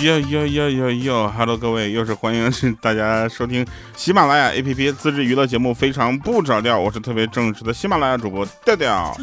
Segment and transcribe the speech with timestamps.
[0.00, 2.50] 哟哟哟哟哟，Hello，各位，又是欢迎
[2.80, 9.14] 大家收听喜马拉雅 APP 自制娱乐节目《非常不着调》，我是特别正式的喜马拉雅主播调调。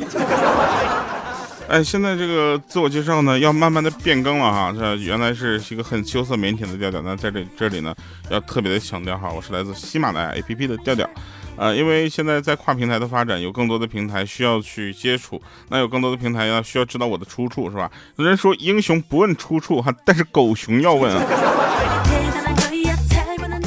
[1.68, 4.71] 哎，现在这个自我介绍呢，要慢慢的变更了哈。
[4.71, 7.96] 这原来是一个很羞涩腼腆的调调，那在这这里呢，
[8.30, 11.09] 要特别的强调哈，我是来自喜马拉雅 APP 的调调。
[11.57, 17.91] 呃，因为现在在跨平台的发展，有更多的平台需要去接触，那有更多的平台要需要知道我的出处是吧？
[18.16, 21.23] 有人说英雄不问出处哈，但是狗熊要问啊。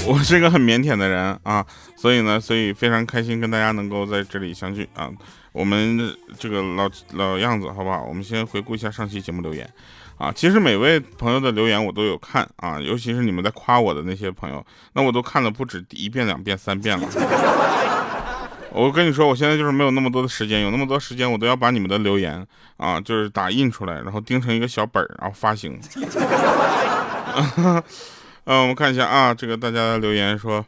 [0.07, 1.65] 我是一个很腼腆的人啊，
[1.97, 5.11] 所以呢，所以非常开心跟大家能够在这里相聚啊。
[5.53, 5.99] 我们
[6.39, 8.05] 这个老老样子，好不好？
[8.05, 9.69] 我们先回顾一下上期节目留言
[10.21, 10.31] 啊。
[10.31, 17.09] 其实每位朋友的留言我都有看啊，尤其是你们在夸我的那些朋友，那我都看了不止一遍、两遍、三遍了。
[18.73, 25.81] 我跟你说，我现在就是没有那么多的时间，有那么多时间，我都要把你们的留言啊，就是打印出来，然后钉成一个小本儿，然后发行。
[28.45, 30.65] 嗯，我们看一下啊，这个大家的留言说，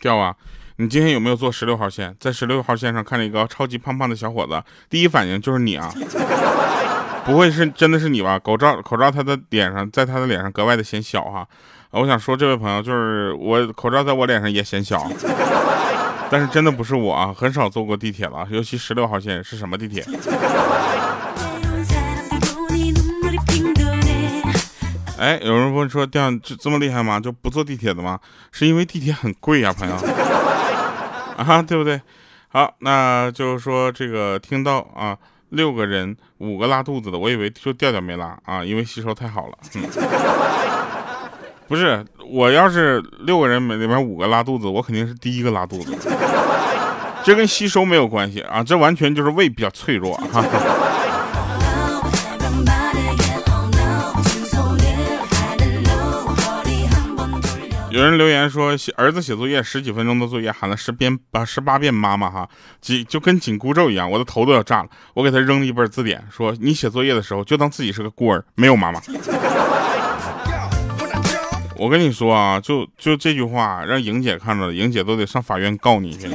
[0.00, 0.36] 掉啊。
[0.76, 2.14] 你今天有没有坐十六号线？
[2.18, 5.92] 在十六号线上看了一个超级胖胖的小伙子，第一反应就是你啊！
[7.30, 8.36] 不会是真的是你吧？
[8.40, 11.46] 口罩口罩他的脸上，在他的脸上格外的显小哈。
[11.92, 15.08] 我想说，这位朋友就是我，口罩在我脸上也显小，
[16.28, 17.32] 但是真的不是我啊！
[17.32, 20.04] 很少坐过地铁了，尤其十六号线是什么地铁？
[25.16, 27.20] 哎，有人问说，这样这这么厉害吗？
[27.20, 28.18] 就不坐地铁的吗？
[28.50, 29.94] 是因为地铁很贵呀，朋友。
[31.38, 32.00] 啊，对不对？
[32.48, 35.16] 好，那就是说这个听到啊，
[35.50, 39.58] 六个人五个拉肚子的，我以为就调调没拉啊，因为吸收太好了。
[41.68, 45.96] 不是，我要是六个人里面五个拉肚子，我肯定是第一个拉肚子。
[47.22, 50.16] 这跟吸收没有关系啊，这完全就是胃比较脆弱。
[50.32, 50.89] 哈哈。
[58.00, 62.48] 有人留言说，写儿子写作业十几分钟的作业喊了十遍把十八遍妈妈哈，
[62.80, 64.88] 紧就跟紧箍咒一样，我的头都要炸了。
[65.12, 68.98] 我给他扔了一本字典，说你写作业的时候就当自己是个孤儿，没有妈妈。
[71.76, 76.26] 我跟你说啊，就就这句话让莹姐看着了，莹姐都得上法院告你去。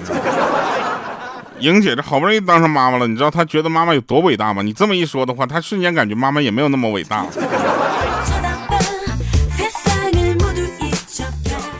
[1.61, 4.61] 莹姐这好不容易当上妈妈了，你知道她觉得妈妈有多伟大吗？
[4.61, 7.25] 你这么一说的话，她瞬间感觉妈妈也没有那么伟大。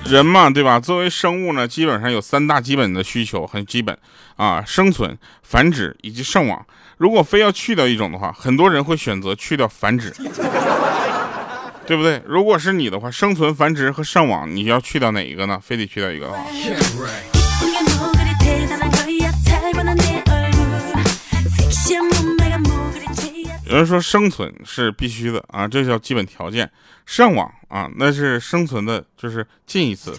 [0.05, 0.79] 人嘛，对吧？
[0.79, 3.97] 作为生物呢，基本上有三大基本的需求，很基本
[4.35, 6.65] 啊，生存、繁殖以及上网。
[6.97, 10.11] 如果非要去掉一种的话，很多人会选择去掉繁殖，
[11.85, 12.21] 对不对？
[12.25, 15.59] 如果是你的话，生存、繁殖和上网，你要去掉哪一个呢？
[15.61, 16.45] 非得去掉一个的话。
[23.67, 26.69] 有人说生存是必须的啊，这叫基本条件。
[27.05, 30.15] 上网啊，那是生存的，就是近一次。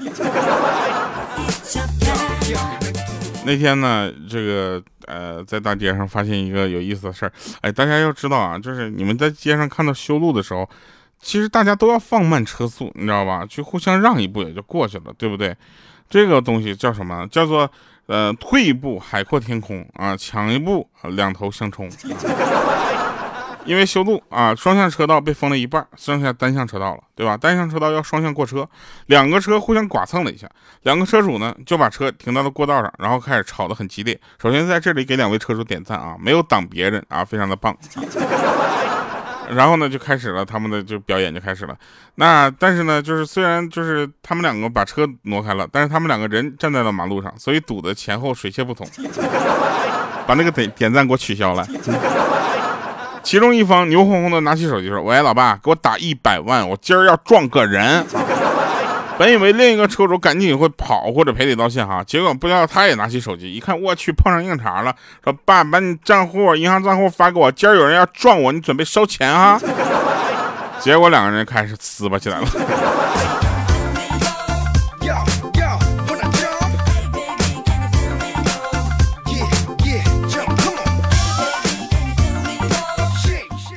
[3.45, 7.33] 那天呢，这个呃，在大街上发现一个有意思的事儿。
[7.61, 10.69] 哎，大家要知道啊，就是你们在街上看到修路的时候，
[11.21, 13.47] 其实大家都要放慢车速，你知道吧？
[13.47, 15.56] 去互相让一步也就过去了，对不对？
[16.11, 17.27] 这个东西叫什么？
[17.29, 17.71] 叫做
[18.06, 21.89] 呃，退一步海阔天空啊，抢一步两头相冲。
[23.66, 27.37] 因为修路啊，双向车道被封了一半，剩下单向车道了，对吧？
[27.37, 28.66] 单向车道要双向过车，
[29.06, 30.49] 两个车互相剐蹭了一下，
[30.82, 34.19] 两个车主呢就把车停到了过道上，然后开始吵得很激烈。
[34.41, 37.76] 首先在这里给两位车主点赞啊，没有挡别人啊，非常的棒。
[39.50, 41.76] 然后呢就开始了他们的就表演就开始了。
[42.16, 48.87] 那但是呢，就是虽然就是他们两个把车挪开了，但是他们两个人站在了马路上，所以堵得前后水泄不通，
[50.26, 51.65] 把那个点点赞给我取消了。
[53.26, 58.06] 其中一方牛哄哄的拿起手机说：“喂，老爸，给我打一百万，我今儿要撞个人。
[59.19, 64.94] ”本以为另一个车主赶紧会跑或者赔礼道歉哈，结果不知道他也拿起手机一看，我去碰上硬茬了，
[65.25, 69.61] 说：“爸，把你账户、银行账户发给我，今儿有人要撞我，你准备收钱哈。
[70.79, 72.46] ”结果两个人开始撕巴起来了。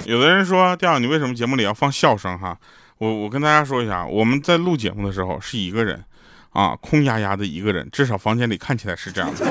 [0.09, 2.35] 有的人说，调你为什么节目里要放笑声？
[2.39, 2.57] 哈，
[2.97, 6.03] 我我跟大家说一下，我们在录节目的时候是一个人，
[6.49, 9.45] 啊，空压压的一个人，至少房间里看起来是这样的。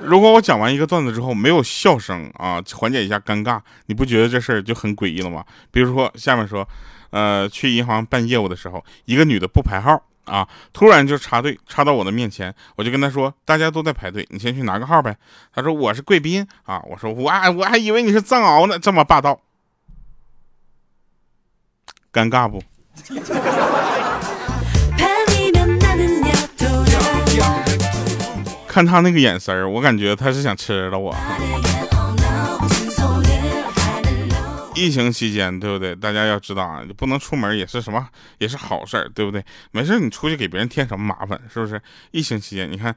[0.00, 5.44] 如果我讲完一个段子之后没有笑声啊，缓解一下尴尬，你不觉得这事儿就很诡异了吗？
[5.72, 6.64] 比如说下面说，
[7.10, 15.16] 呃，去银行办业务的时候，一个女的不排号啊，突然就插队插到我的面前，我就跟他说，大家都在排队，你先去拿个号呗。
[15.54, 19.40] 他说我是贵宾啊，我说我我还以为你是藏獒呢，这么霸道。
[22.12, 22.62] 尴尬不？
[28.68, 31.14] 看他那个眼神儿，我感觉他是想吃了我。
[34.76, 35.96] 疫情期间，对不对？
[35.96, 38.06] 大家要知道啊，不能出门也是什么，
[38.38, 39.42] 也是好事儿，对不对？
[39.72, 41.80] 没事你出去给别人添什么麻烦，是不是？
[42.10, 42.94] 疫情期间，你看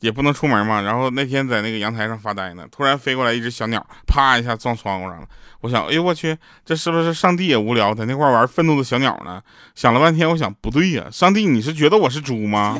[0.00, 0.82] 也不能出门嘛。
[0.82, 5.26] 然后那天在那个阳台上发呆呢，突然飞过来一只小鸟，啪一下撞窗户上了。
[5.62, 9.40] 我想，哎呦我去，这是不是上帝也无聊，在那块玩愤怒的小鸟呢？
[9.74, 12.78] 想了半天，我想不对呀，上帝你是觉得我是猪吗？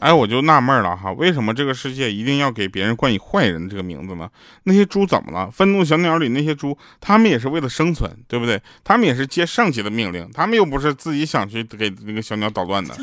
[0.00, 4.28] 哎，我就纳闷了哈，为什么这个世界一定要给别人冠以坏人这个名字呢？
[4.64, 5.50] 那些猪怎么了？
[5.50, 8.60] 愤怒小鸟里那些猪，他们也是为了生存，对不对？
[8.82, 12.94] 他们也是接上级的命令，他们又不是自己想去给那个小鸟捣乱的。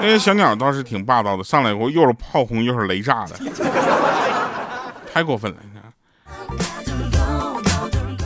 [0.00, 3.36] 那些小鸟倒是挺霸道的，上来以后又是炮轰又是雷炸的，
[5.12, 5.56] 太过分了。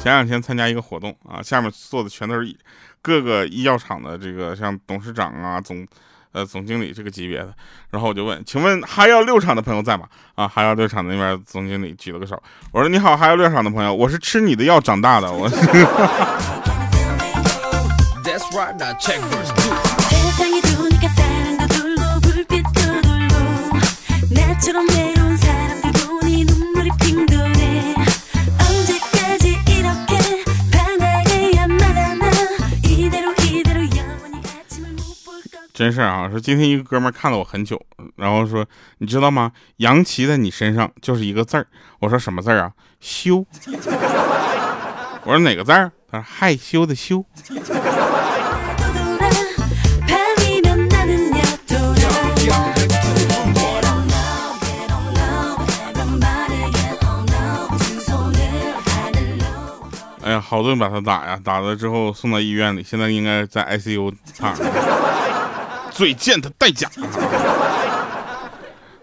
[0.03, 2.57] 前两天参加一个活动啊，下面坐的全都是
[3.01, 5.87] 各个医药厂的这个像董事长啊、总
[6.33, 7.55] 呃总经理这个级别的，
[7.91, 10.09] 然后我就问，请问哈药六厂的朋友在吗？
[10.35, 15.49] 啊，哈药六厂那边总经理举了个手，我说你好，哈药六厂的朋友，我是吃你的药长大的，我。
[35.83, 36.29] 真事啊！
[36.31, 37.85] 说今天一个哥们看了我很久，
[38.15, 38.65] 然后说
[38.99, 39.51] 你知道吗？
[39.79, 41.67] 杨奇在你身上就是一个字儿。
[41.99, 42.71] 我说什么字儿啊？
[43.01, 43.45] 羞。
[45.27, 45.91] 我说哪个字儿？
[46.09, 47.25] 他说害羞的羞。
[60.25, 64.65] 哎呀，好多人把他打呀，打了之后送到医院里，现在应该在 ICU 躺着。
[65.93, 66.89] 嘴贱的代价。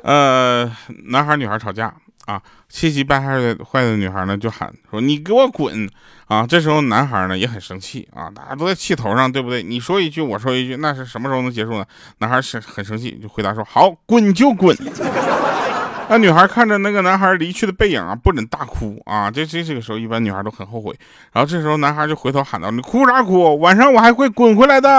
[0.01, 0.69] 呃，
[1.06, 1.94] 男孩女孩吵架
[2.25, 5.89] 啊，气急败坏的坏的女孩呢就喊说：“你给我滚！”
[6.27, 9.62] 啊，这时候男孩呢也很生气啊，大家都在气头上，对不对？
[9.62, 11.86] 你说一句，我说一句，那是什么时候能结束呢？
[12.19, 14.75] 男孩是很生气，就回答说：“好，滚就滚。”
[16.12, 19.30] 那女孩看着那个男孩离去的背影啊，不忍大哭啊。
[19.30, 20.95] 这这这个时候，一般女孩都很后悔。
[21.33, 23.59] 然后这时候，男孩就回头喊道：“你哭啥哭？
[23.59, 24.89] 晚上我还会滚回来的。”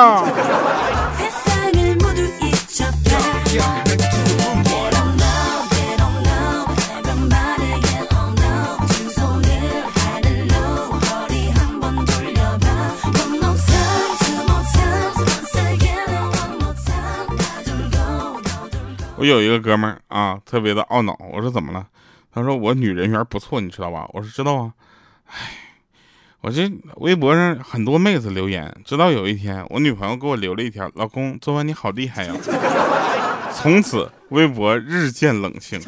[19.16, 21.18] 我有一个哥们儿啊，特别的懊恼。
[21.32, 21.86] 我说怎么了？
[22.32, 24.08] 他说我女人缘不错，你知道吧？
[24.12, 24.72] 我说知道啊。
[25.26, 25.34] 唉，
[26.40, 32.34] 我这微博上很多妹子留言，直到有一天我女朋友给我留了一条：“老公，昨晚你好厉害呀。”
[33.62, 35.80] 从此微博日渐冷清。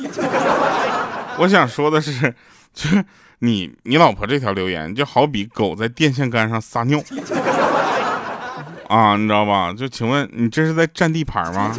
[1.38, 2.34] 我想说的是，
[2.74, 3.02] 就是
[3.38, 7.02] 你你老婆这条留言，就好比狗在电线杆上撒尿
[8.88, 9.72] 啊，你知道吧？
[9.72, 11.74] 就请问你这是在占地盘吗？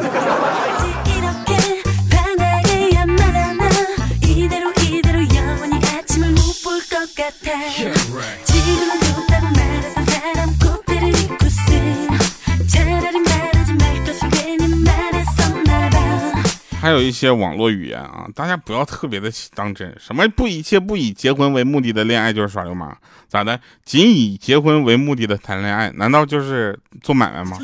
[16.83, 19.95] 还有一些网络语言啊，大家不要特别的当真。
[19.97, 22.93] 什么不一切不以结婚为目的的恋爱就是耍流氓？
[23.29, 23.57] 咋的？
[23.85, 27.57] 仅以结婚为目的的谈恋爱，难道就是做买卖吗？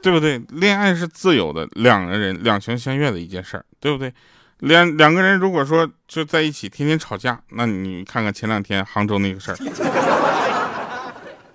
[0.00, 0.38] 对不对？
[0.48, 4.10] 恋爱是自由的，两个人两情相悦的一件事儿，对不对？
[4.60, 9.56] 两两个人如果说就在一起，天天吵架，那你看看前两天杭州那个事儿，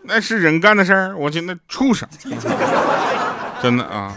[0.03, 2.07] 那是人干的事儿，我去，那畜生，
[3.59, 4.13] 真的啊。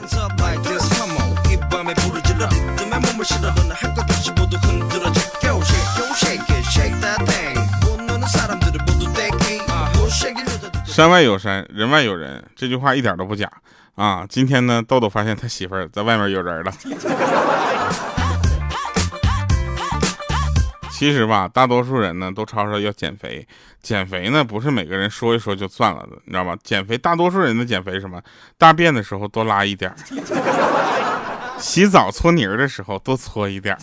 [10.87, 13.51] 山外有山，人外有人，这句话一点都不假
[13.97, 14.25] 啊！
[14.29, 16.73] 今天呢，豆豆发现他媳妇儿在外面有人了。
[20.91, 23.47] 其实吧，大多数人呢都吵吵要减肥，
[23.83, 26.57] 减肥呢不是每个人说一说就算了的，你知道吗？
[26.63, 28.23] 减肥，大多数人的减肥什么？
[28.57, 29.95] 大便的时候多拉一点
[31.59, 33.77] 洗澡搓泥儿的时候多搓一点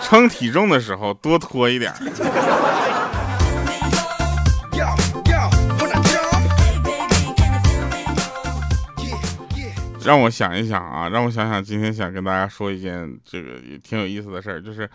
[0.00, 1.92] 称体重的时候多拖一点
[10.04, 14.90] 让我想一想啊，让我想想，今天想跟大家说一件这个也挺有意思的事儿，就是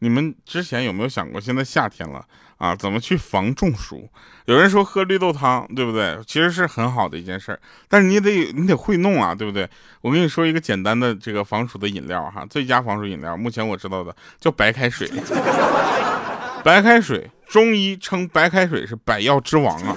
[0.00, 2.24] 你们之前有没有想过，现在夏天了
[2.58, 4.08] 啊，怎么去防中暑？
[4.44, 6.18] 有人说喝绿豆汤，对不对？
[6.26, 9.68] 其实是很好的一件事儿，但是你得你得会弄啊，对不对？
[10.02, 15.10] 我跟你说一个简单的这个防暑的饮料哈，最佳防暑饮料，目前我知道的叫白开水。
[16.62, 19.96] 白开水，中医称白开水是百药之王啊。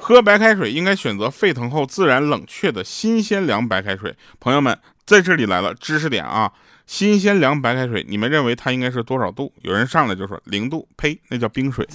[0.00, 4.16] 喝白开水应该选择沸腾后自然冷却的新鲜凉白开水。
[4.40, 6.52] 朋友们，在这里来了知识点啊！
[6.90, 9.52] 新鲜凉白开水，你们认为它应该是多少度？
[9.62, 11.86] 有人上来就说零度，呸，那叫冰水。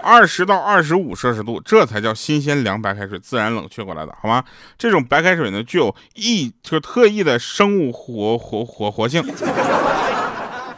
[0.00, 4.44] 二十到二十五摄氏度，这才叫新鲜凉白开水，自然冷却过来的，好吗？
[4.78, 9.20] 这种白开水呢，具有异就特异的生物活活活活性，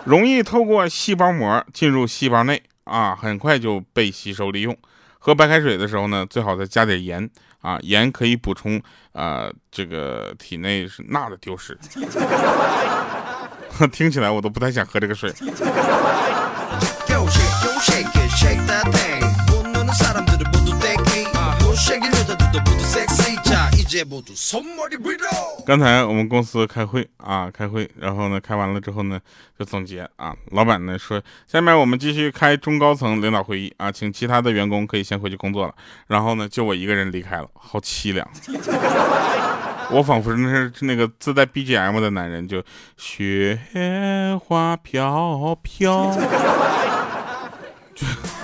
[0.07, 4.75] 容易透过细胞膜进入细胞内啊，很快就被吸收利用。
[5.19, 7.29] 喝白开水的时候呢，最好再加点盐
[7.61, 8.81] 啊，盐可以补充
[9.13, 11.77] 啊这个体内是钠的丢失。
[13.93, 15.33] 听起来我都不太想喝这个水。
[25.67, 29.21] 刚才我们公司开会啊，开会，然后呢，开完了之后呢，
[29.59, 30.35] 就总结啊。
[30.53, 35.75] 老板呢说，下面我们继续开中高层领导会议啊，请其他的员工可以先回去工作了。
[36.07, 38.29] 然后呢，就我一个人离开了，好凄凉。
[39.91, 42.63] 我仿佛是那个自带 BGM 的男人，就
[42.97, 43.59] 雪
[44.45, 46.15] 花飘飘。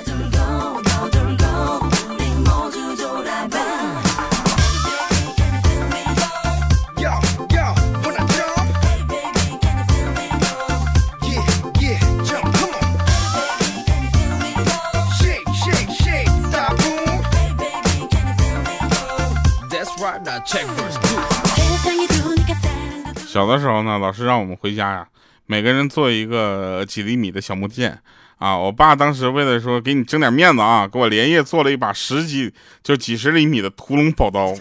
[23.26, 25.06] 小的时候呢，老师让我们回家呀，
[25.46, 27.98] 每个人做一个几厘米的小木剑
[28.38, 28.56] 啊。
[28.56, 34.54] 我爸当时为了说给你争点面子啊，给我连夜做了一把十几就几十厘米的屠龙宝刀，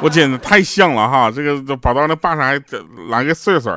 [0.00, 1.30] 我简直太像了哈！
[1.30, 2.60] 这个宝刀那把上还
[3.08, 3.76] 来个穗穗，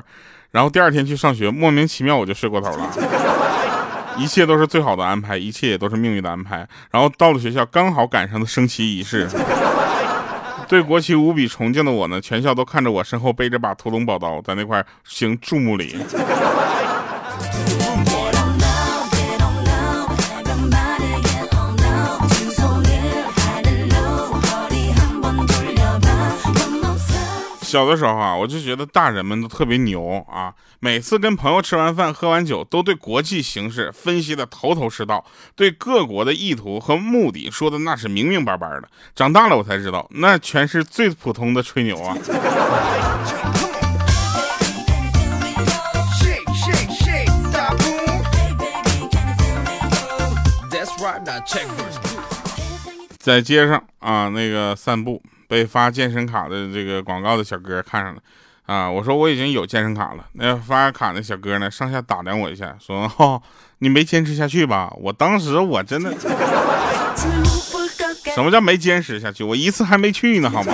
[0.51, 2.93] 然后第二天去上学，莫名其妙我就睡过头了。
[4.17, 6.67] 一切都是最好的安排，一切也都是命运的安排。
[6.91, 9.27] 然后到了学校，刚好赶上的升旗仪式。
[10.69, 15.95] 对国旗无比崇敬的我呢，全校都看着我身后背着把屠龙宝刀，在那块行注目礼。
[27.73, 30.53] 小的时候啊，我就觉得大人们都特别牛啊！
[30.79, 35.25] 每次跟朋友吃完饭、喝完酒，都对国际形势分析的头头是道，
[35.55, 38.83] 对各国的意图和目的说的那是明明白白的。
[39.15, 42.15] 长大了我才知道，那全是最普通的吹牛啊！
[53.17, 55.19] 在街上啊，那个散步。
[55.47, 58.21] 被发健身卡的这个广告的小哥看上了，
[58.65, 60.25] 啊，我说我已经有健身卡了。
[60.33, 63.41] 那发卡那小哥呢，上下打量我一下，说：“哦，
[63.79, 66.13] 你没坚持下去吧？”我当时我真的，
[68.33, 69.43] 什么叫没坚持下去？
[69.43, 70.73] 我一次还没去呢，好吗？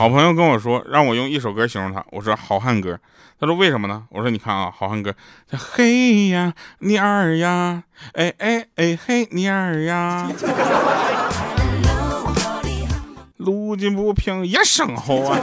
[0.00, 2.02] 好朋友跟我说，让我用一首歌形容他。
[2.10, 2.94] 我说《好汉歌》。
[3.38, 4.04] 他说为什么呢？
[4.08, 5.10] 我说你看啊，《好汉歌》
[5.50, 7.82] 嘿呀，你儿呀，
[8.14, 10.26] 哎哎哎嘿，你儿呀，
[13.36, 15.38] 路见不平一声吼啊。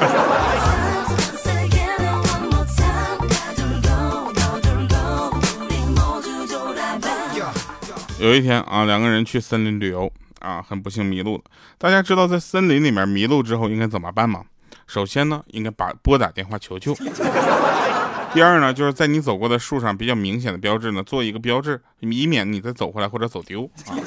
[8.20, 10.12] 有一天啊，两个人去森林旅游。
[10.40, 11.44] 啊，很不幸迷路了。
[11.78, 14.44] 大家知道在森林里面迷路之后应该怎么办吗？
[14.86, 16.96] 首先呢，应该把拨打电话求救。
[18.34, 24.02] 第二呢，就是在你走过的树上比较明显的标志呢，做一个标志，以免你再走回来或者走丢啊， 你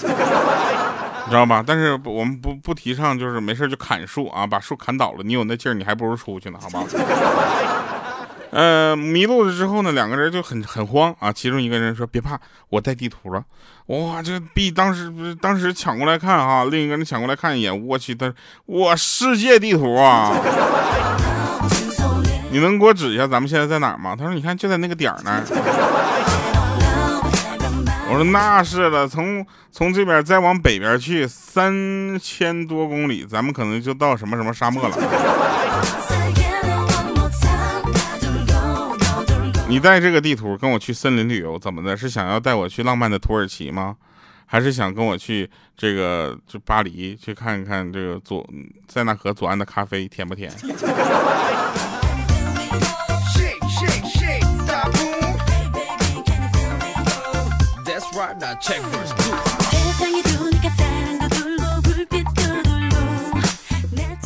[1.31, 1.65] 知道吧？
[1.67, 6.87] 但是我们不不提倡就是没事就砍树啊，把树砍倒了，你有那劲儿，你还不如出去呢，好吗？
[8.51, 11.33] 呃，迷路了之后呢，两个人就很很慌啊。
[11.33, 12.39] 其中一个人说：“别怕，
[12.69, 13.45] 我带地图了。”
[13.87, 18.33] 哇，这币当时不是当时抢过来看哈，另一个人抢过来看一眼，我去，他
[18.67, 20.33] 我世界地图啊！
[22.53, 24.17] 你能给我指一下咱们现在在哪儿吗？
[24.17, 25.43] 他说：“你看就在那个点儿那儿。”
[28.11, 34.97] 我说：“那是的，从从这边再往北边去三千多公里，咱们可能就到什么什么沙漠了。”
[39.71, 41.97] 你带这个地图跟我去森林旅游，怎么的？
[41.97, 43.97] 是想要带我去浪漫的土耳其吗？
[44.45, 48.45] 还是想跟我去这个就巴黎去看一看这个左
[48.89, 50.51] 塞纳河左岸的咖啡甜不甜？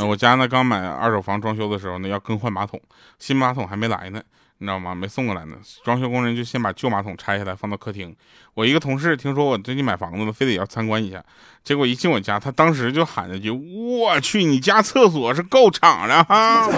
[0.06, 2.80] 我家呢刚买二手房装修的时候呢，要更换马桶，
[3.18, 4.22] 新马桶还没来呢，
[4.58, 4.94] 你知道吗？
[4.94, 5.56] 没送过来呢。
[5.84, 8.14] 装修工人就先把旧马桶拆下来放到客厅。
[8.54, 11.22] 我一个同事听说我最近买房子了，非得要参观一下。
[11.64, 16.68] 结果一进我家，他当时就喊了句：“我去，你家厕所是够敞的哈！”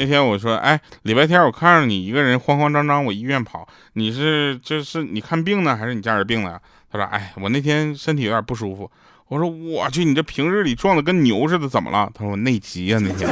[0.00, 6.60] 那天我说，哎，礼拜天我看着你一个人慌慌张张往医院跑，你是这是你看病呢，还是你家人病了呀？
[6.92, 8.88] 他说，哎，我那天身体有点不舒服。
[9.28, 12.10] 我说，我去，你这平日里壮的跟牛似的，怎么了？
[12.14, 13.28] 他说，内急呀那天。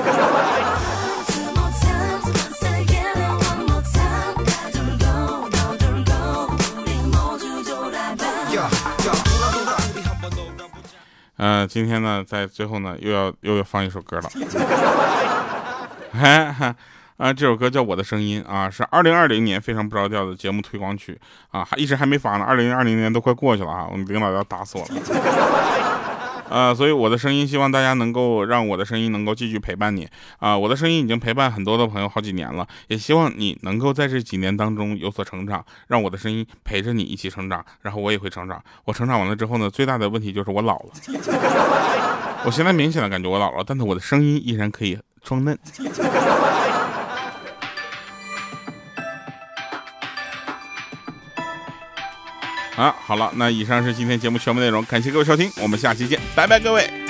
[11.38, 14.28] 嗯， 今天呢，在最后呢，又要又要放一首歌了。
[16.12, 16.76] 哈，
[17.16, 21.18] 啊，这首歌叫《我的声音》啊，是二零二零年非常不着调的节目推广曲
[21.50, 22.44] 啊，还一直还没发呢。
[22.44, 25.02] 二零二零年都快过去了啊，我们领导要打死我了。
[26.48, 30.56] 呃，所以我的声音希望大家能够让我的声音能够继续陪伴你啊。
[30.56, 38.62] 我的声音已经陪伴很多的朋友好几年了，也希望你能够在这几年当中有所成长，让我的声音陪着你一起成长，然后我也会成长。
[38.84, 40.90] 我成长完了之后呢，最大的问题就是我老了。
[42.44, 44.98] 我现在明显的感觉我老了，但是我的声音依然可以。
[45.26, 45.58] 装嫩。
[52.76, 57.05] 啊，好了，那以上是今天节目全部内容，感谢各位收听，我们下期见，拜拜，各位。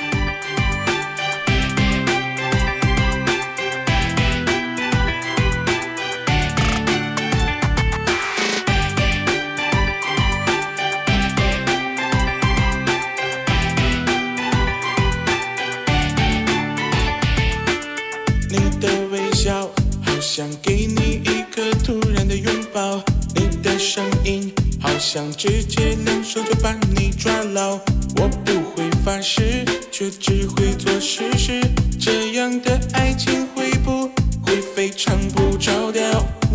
[26.96, 27.78] 你抓牢，
[28.16, 31.60] 我不会发誓，却只会做事实。
[31.98, 34.08] 这样的爱情会不
[34.42, 36.02] 会非常不着调？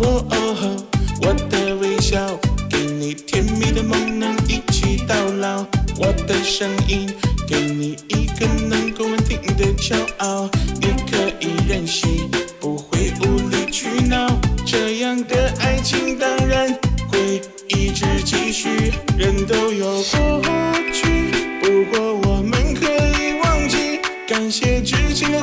[0.00, 0.84] 哦哦，
[1.22, 2.38] 我的微笑
[2.70, 5.64] 给你甜蜜的梦，能一起到老。
[5.98, 7.08] 我的声音
[7.46, 10.48] 给你一个能够稳定的骄傲，
[10.80, 14.26] 你可以任性，不会无理取闹。
[14.64, 16.81] 这样的爱情当然。
[17.92, 20.42] 一直继续，人都有过
[20.94, 22.86] 去，不过我们可
[23.20, 24.00] 以忘记。
[24.26, 25.38] 感谢之前的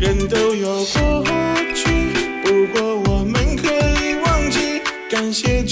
[0.00, 1.24] 人都有过
[1.74, 2.12] 去，
[2.44, 3.68] 不过我们可
[4.02, 4.80] 以忘记。
[5.10, 5.62] 感谢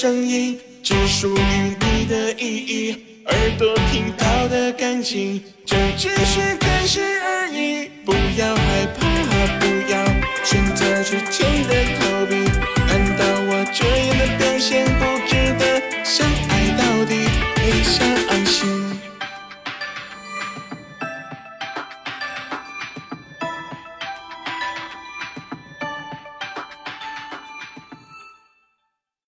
[0.00, 2.96] 声音，只属于你的意义。
[3.26, 7.90] 耳朵听到的感情，这只是开始而已。
[8.02, 9.06] 不要害怕，
[9.58, 10.02] 不要
[10.42, 12.39] 选择之前的逃避。